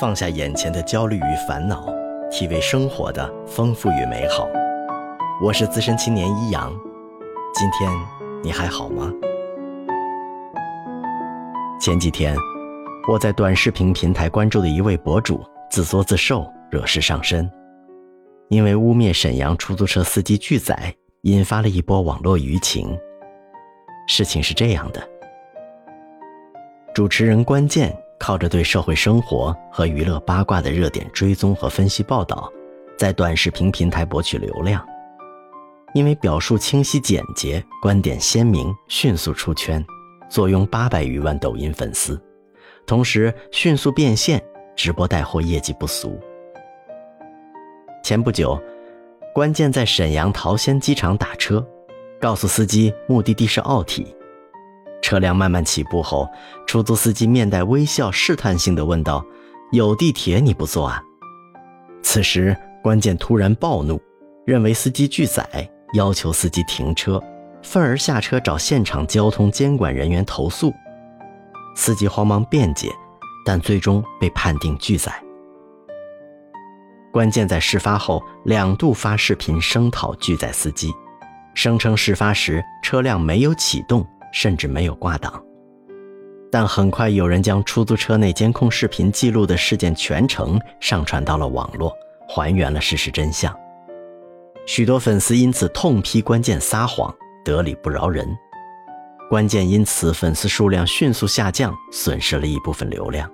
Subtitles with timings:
[0.00, 1.92] 放下眼前的焦虑与烦恼，
[2.30, 4.48] 体味生活的丰富与美好。
[5.42, 6.72] 我是资深青年一阳，
[7.52, 7.90] 今天
[8.40, 9.12] 你还好吗？
[11.80, 12.36] 前几天，
[13.08, 17.50] 我在短视频平台关注的一位博主自作自受，惹事上身，
[18.50, 22.96] 因为污蔑沈阳出租车司机拒载，引发了一波网络舆情。
[24.06, 25.02] 事情是这样的，
[26.94, 27.92] 主持人关键。
[28.18, 32.52] 靠着对社会生活和娱乐八卦的热点追踪和分析报道，
[32.96, 34.84] 在短视频平台博取流量。
[35.94, 39.82] 因为表述清晰简洁、观点鲜明，迅速出圈，
[40.28, 42.20] 坐拥八百余万抖音粉丝，
[42.86, 44.42] 同时迅速变现，
[44.76, 46.20] 直播带货业绩不俗。
[48.02, 48.60] 前不久，
[49.34, 51.66] 关键在沈阳桃仙机场打车，
[52.20, 54.14] 告诉司机目的地是奥体。
[55.08, 56.28] 车辆慢慢起步后，
[56.66, 59.24] 出租司机面带微笑，试探性的问道
[59.72, 61.02] ：“有地铁你不坐啊？”
[62.04, 63.98] 此时，关键突然暴怒，
[64.44, 67.18] 认为司机拒载，要求司机停车，
[67.62, 70.74] 愤而下车找现场交通监管人员投诉。
[71.74, 72.90] 司机慌忙辩解，
[73.46, 75.10] 但最终被判定拒载。
[77.10, 80.92] 关键在事发后两度发视频声讨拒载司机，
[81.54, 84.06] 声称事发时车辆没有启动。
[84.32, 85.42] 甚至没有挂档，
[86.50, 91.92] 但很快有人将出租车内监控视频记录的事件全程上传到了网络，
[92.28, 93.54] 还原了事实真相。
[94.66, 98.28] 许多粉丝因此痛批关键撒谎，得理不饶人。
[99.30, 103.30] 关键因此粉丝数量迅速下降，损失了一部分流量。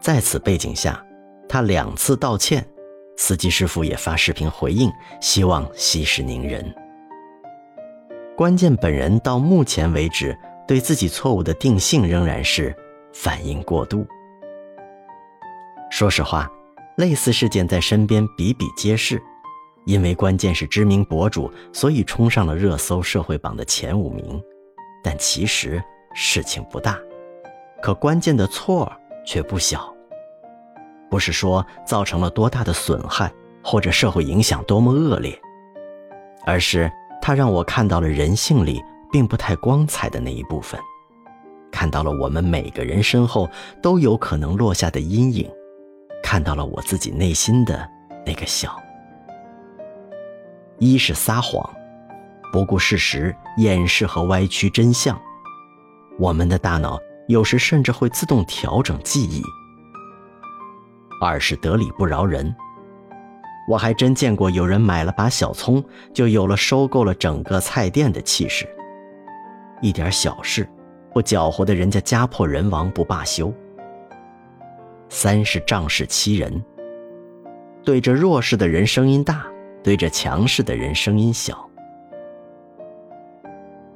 [0.00, 1.02] 在此背景下，
[1.48, 2.66] 他两次道歉，
[3.16, 4.90] 司机师傅也发视频回应，
[5.20, 6.74] 希望息事宁人。
[8.36, 12.74] 关键本人到目前为止对自己错误的定性仍然是
[13.12, 14.04] 反应过度。
[15.88, 16.50] 说实话，
[16.96, 19.22] 类似事件在身边比比皆是，
[19.86, 24.42] 因为关键是知名博主，所以冲上了热搜社会榜的前五名。
[25.00, 25.80] 但其实
[26.12, 26.98] 事情不大，
[27.80, 28.90] 可关键的错
[29.24, 29.94] 却不小。
[31.08, 35.38] 不是说造成了多大的损害，或者社会影响多么恶劣，
[36.44, 36.90] 而是。
[37.26, 40.78] 他让我看到了人性里并不太光彩的那一部分，
[41.72, 43.48] 看到了我们每个人身后
[43.82, 45.50] 都有可能落下的阴影，
[46.22, 47.88] 看到了我自己内心的
[48.26, 48.78] 那个笑。
[50.78, 51.66] 一是撒谎，
[52.52, 55.18] 不顾事实，掩饰和歪曲真相，
[56.18, 59.42] 我们的大脑有时甚至会自动调整记忆。
[61.22, 62.54] 二是得理不饶人。
[63.66, 65.82] 我还真见过有人买了把小葱，
[66.12, 68.68] 就有了收购了整个菜店的气势。
[69.80, 70.68] 一点小事，
[71.12, 73.52] 不搅和的人家家破人亡不罢休。
[75.08, 76.62] 三是仗势欺人，
[77.84, 79.46] 对着弱势的人声音大，
[79.82, 81.68] 对着强势的人声音小。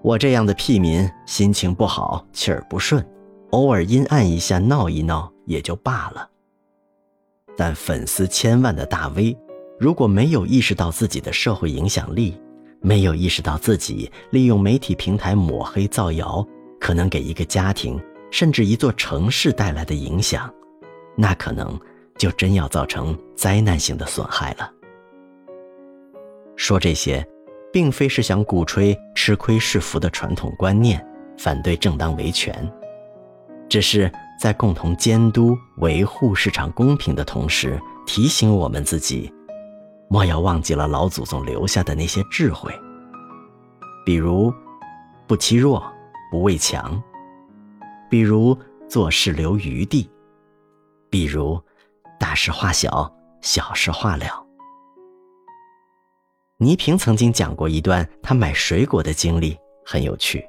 [0.00, 3.04] 我这样的屁民，心情不好，气儿不顺，
[3.50, 6.28] 偶尔阴暗一下，闹一闹也就罢了。
[7.56, 9.36] 但粉丝千万的大 V。
[9.78, 12.36] 如果没有意识到自己的社会影响力，
[12.80, 16.46] 没有意识到自己利用媒体平台抹黑造谣
[16.80, 18.00] 可能给一个家庭
[18.30, 20.52] 甚至一座城市带来的影响，
[21.16, 21.78] 那可能
[22.16, 24.68] 就真要造成灾难性的损害了。
[26.56, 27.24] 说这些，
[27.72, 31.04] 并非是想鼓吹吃亏是福的传统观念，
[31.38, 32.68] 反对正当维权，
[33.68, 34.10] 只是
[34.40, 39.32] 在共同监督维护市场公平的同时，提醒我们自己。
[40.10, 42.72] 莫要忘记了老祖宗留下的那些智慧，
[44.06, 44.52] 比如
[45.26, 45.82] 不欺弱、
[46.30, 47.00] 不畏强，
[48.08, 48.56] 比如
[48.88, 50.10] 做事留余地，
[51.10, 51.62] 比如
[52.18, 54.46] 大事化小、小事化了。
[56.56, 60.42] 倪萍曾经讲过一段她买水果的经历，很有趣。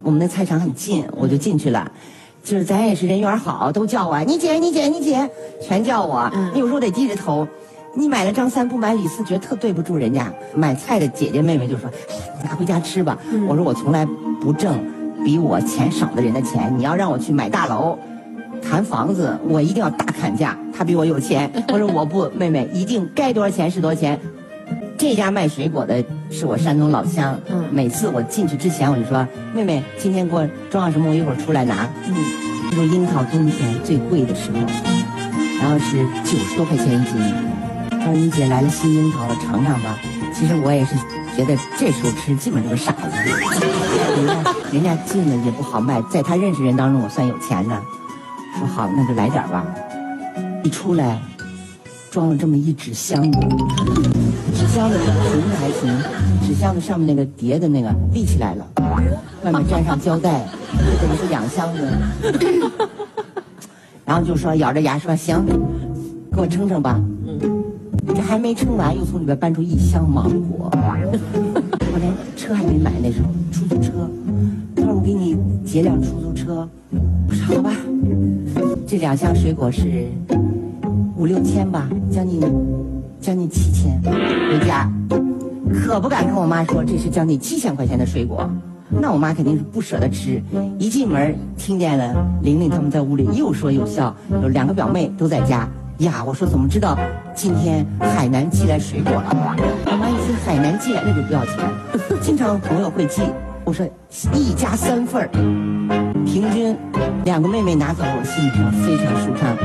[0.00, 1.92] 我们的菜场很近，我就进去了。
[2.42, 5.28] 就是咱也是人缘好，都叫我你姐你姐你姐，
[5.60, 6.30] 全叫我。
[6.52, 7.46] 你有时候得低着头，
[7.94, 10.32] 你买了张三不买李四，觉得特对不住人家。
[10.54, 11.88] 买菜的姐姐妹妹就说
[12.42, 13.16] ：“拿回家吃吧。”
[13.48, 14.06] 我说：“我从来
[14.40, 14.76] 不挣
[15.24, 16.74] 比我钱少的人的钱。
[16.76, 17.96] 你要让我去买大楼、
[18.60, 20.58] 谈房子，我一定要大砍价。
[20.76, 21.50] 他比我有钱。
[21.68, 24.18] 我说我不， 妹妹一定该多少钱是多少钱。
[25.02, 27.36] 这家卖水果的是我山东老乡。
[27.72, 31.10] 每次我进去之前，我就说：“妹妹，今天给我装上什么？
[31.10, 32.14] 我一会儿出来拿。”嗯，
[32.70, 34.58] 这是樱桃冬天最贵的时候，
[35.60, 37.34] 然后是九十多块钱一斤。
[37.90, 39.98] 他说：“你姐来了新樱桃了，尝尝吧。”
[40.32, 40.94] 其实我也是
[41.36, 43.08] 觉得这时候吃基本都是傻子。
[44.14, 47.76] 人家人家进了也不好卖，在他认识人当中，我算有钱的。
[48.56, 49.66] 说好，那就来点吧。
[50.62, 51.20] 一出来，
[52.08, 53.40] 装了这么一纸箱子，
[54.72, 55.06] 纸箱子平
[55.50, 55.90] 的还行，
[56.48, 58.66] 纸箱子上面那个叠的那个立起来了，
[59.44, 60.46] 外面粘上胶带，
[60.98, 61.86] 等于是两箱子。
[64.06, 65.44] 然后就说咬着牙说行，
[66.34, 66.98] 给我称称吧。
[68.14, 70.70] 这还没称完，又从里边搬出一箱芒果。
[70.72, 74.08] 我连车还没买，那时候出租车。
[74.74, 75.36] 他说我给你
[75.66, 76.66] 结辆出租车。
[77.28, 77.76] 我说好吧。
[78.86, 80.06] 这两箱水果是
[81.14, 82.40] 五六千吧，将近
[83.22, 84.02] 将近七千。
[84.02, 84.90] 回家
[85.72, 88.50] 可不敢跟我妈说这是将近七千块钱的水果，
[88.90, 90.42] 那我妈肯定是不舍得吃。
[90.76, 95.66] 一进门听见了玲玲他们在屋里又说又笑，有两个表妹都在家。
[95.98, 96.98] 呀，我说怎么知道
[97.32, 99.56] 今天海南寄来水果了？
[99.86, 101.54] 我妈一听海南寄来那就不要钱，
[102.20, 103.22] 经常朋友会寄。
[103.64, 103.86] 我说
[104.34, 105.28] 一家三份儿，
[106.26, 106.76] 平均
[107.24, 109.56] 两个妹妹拿走，我心里上非常舒畅。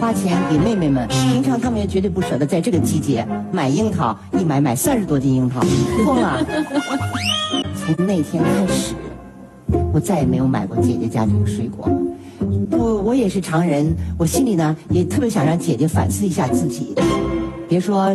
[0.00, 5.60] 花钱给妹妹们，平常她们也绝对不舍得在这个季节买樱桃，一买买三十多斤樱桃，
[6.04, 6.44] 疯了。
[7.76, 8.94] 从那天开始，
[9.92, 11.88] 我再也没有买过姐姐家这个水果。
[12.70, 16.92] 我我也是常人，我心里呢也特别想让姐姐反思一下自己。
[17.68, 18.14] 别说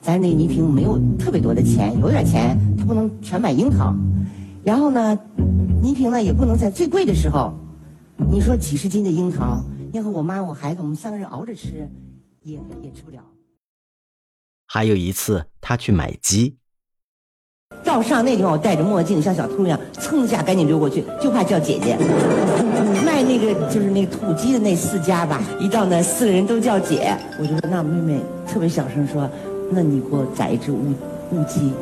[0.00, 3.94] 咱那倪萍没有特别多的钱，有点钱她不能全买樱桃。
[4.62, 5.18] 然后呢，
[5.82, 7.52] 倪萍呢也不能在最贵的时候，
[8.30, 9.62] 你说几十斤的樱桃，
[9.92, 11.88] 要和我妈我孩子我们三个人熬着吃，
[12.42, 13.18] 也也吃不了。
[14.66, 16.56] 还有一次，他去买鸡，
[17.82, 21.96] 到上那地方，我戴着墨镜像小偷一样，蹭一下赶紧溜过去，就怕叫姐姐。
[23.04, 29.28] 卖那个就是那个土鸡的那四家吧，一到那四个人都叫姐，我就说那妹妹特别小声说，
[29.72, 30.92] 那你给我宰一只乌
[31.32, 31.72] 乌鸡。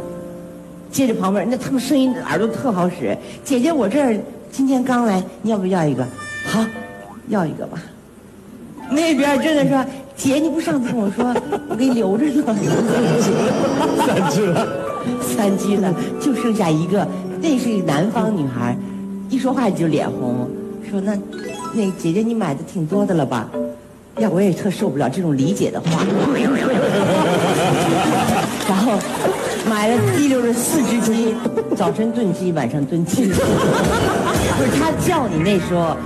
[0.98, 4.18] 接着旁边那他们声音耳朵特好使，姐姐我这儿
[4.50, 6.04] 今天刚来，你要不要一个？
[6.44, 6.58] 好，
[7.28, 7.78] 要一个吧。
[8.90, 9.86] 那边真的说
[10.16, 11.32] 姐你不上次跟我说
[11.68, 12.42] 我给你留着呢，
[14.04, 14.66] 三只了，
[15.22, 17.06] 三只了，就剩下一个，
[17.40, 18.76] 那是南方女孩，
[19.30, 20.50] 一说话就脸红。
[20.90, 21.16] 说那，
[21.74, 23.48] 那姐姐你买的挺多的了吧？
[24.18, 26.04] 呀，我也特受不了这种理解的话。
[28.68, 28.98] 然后
[29.68, 31.34] 买了滴溜着四只鸡，
[31.76, 33.26] 早晨炖鸡，晚上炖鸡。
[33.26, 33.34] 不
[34.64, 35.96] 是他叫你那时候，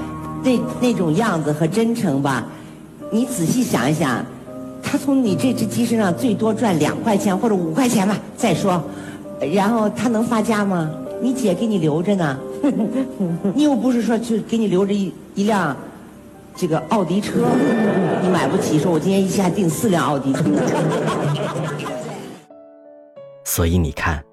[0.43, 2.45] 那那种样子和真诚吧？
[3.11, 4.25] 你仔细想一想，
[4.83, 8.19] 他从你这只鸡身上最多赚两块钱或者五块钱吧。
[8.37, 8.83] 再说，
[9.53, 10.91] 然后他能发家吗？
[11.21, 12.37] 你姐给你留着呢。
[13.55, 15.77] 你又不是说去给你留着一一辆
[16.57, 17.33] 这个奥迪车，
[18.23, 18.79] 你买不起。
[18.79, 20.41] 说我今天一下订四辆奥迪车。
[23.55, 24.25] 所以你看，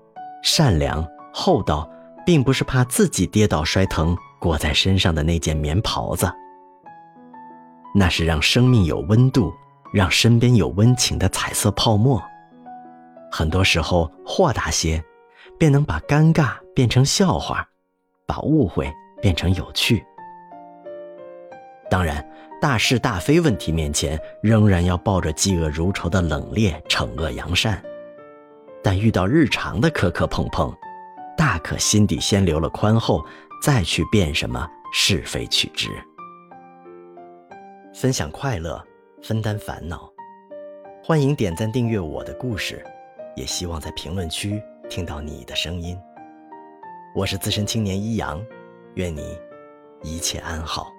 [0.42, 1.86] 善良厚道，
[2.26, 6.32] 并不是怕自己跌倒摔疼裹在身上的那件棉袍子，
[7.94, 9.52] 那是让生命有温度，
[9.92, 12.24] 让身边有温情的彩色泡沫。
[13.30, 15.04] 很多时候，豁达些，
[15.58, 17.68] 便能把尴尬变成笑话。
[18.26, 18.90] 把误会
[19.22, 20.02] 变成有趣。
[21.90, 22.26] 当然，
[22.62, 27.84] 大是大非问题面前，仍然要抱着嫉恶如仇的冷冽惩恶扬善。
[28.84, 30.74] 但遇到日常的磕磕碰碰，
[31.38, 33.26] 大可心底先留了宽厚，
[33.62, 35.90] 再去辨什么是非曲直。
[37.94, 38.82] 分享快乐，
[39.22, 40.10] 分担烦恼。
[41.04, 42.86] 欢迎点赞订阅我的故事，
[43.36, 45.98] 也希望在评论区听到你的声音。
[47.16, 48.42] 我是资深青年一阳，
[48.96, 49.38] 愿你
[50.04, 50.94] 一切安好。